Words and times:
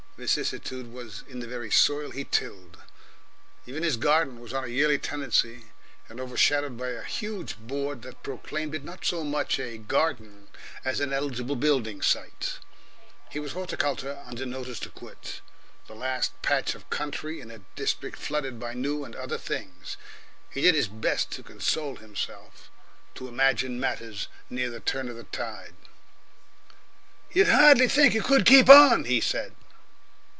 Vicissitude 0.17 0.93
was 0.93 1.23
in 1.27 1.39
the 1.39 1.47
very 1.47 1.71
soil 1.71 2.11
he 2.11 2.25
tilled; 2.25 2.77
even 3.65 3.81
his 3.81 3.97
garden 3.97 4.39
was 4.39 4.51
upon 4.53 4.65
a 4.65 4.67
yearly 4.67 4.99
tenancy, 4.99 5.69
and 6.07 6.19
overshadowed 6.19 6.77
by 6.77 6.89
a 6.89 7.01
huge 7.01 7.57
board 7.57 8.03
that 8.03 8.21
proclaimed 8.21 8.75
it 8.75 8.83
not 8.83 9.03
so 9.03 9.23
much 9.23 9.57
a 9.59 9.79
garden 9.79 10.47
as 10.85 10.99
an 10.99 11.11
eligible 11.11 11.55
building 11.55 12.03
site. 12.03 12.59
He 13.31 13.39
was 13.39 13.53
horticulture 13.53 14.21
under 14.27 14.45
notice 14.45 14.79
to 14.81 14.89
quit, 14.89 15.41
the 15.87 15.95
last 15.95 16.39
patch 16.43 16.75
of 16.75 16.87
country 16.91 17.41
in 17.41 17.49
a 17.49 17.61
district 17.75 18.19
flooded 18.19 18.59
by 18.59 18.75
new 18.75 19.03
and 19.03 19.15
(other) 19.15 19.39
things. 19.39 19.97
He 20.51 20.61
did 20.61 20.75
his 20.75 20.87
best 20.87 21.31
to 21.31 21.41
console 21.41 21.95
himself, 21.95 22.69
to 23.15 23.27
imagine 23.27 23.79
matters 23.79 24.27
near 24.51 24.69
the 24.69 24.81
turn 24.81 25.09
of 25.09 25.15
the 25.15 25.23
tide. 25.23 25.73
"You'd 27.31 27.47
hardly 27.47 27.87
think 27.87 28.13
it 28.13 28.25
could 28.25 28.45
keep 28.45 28.69
on," 28.69 29.05
he 29.05 29.19
said. 29.19 29.55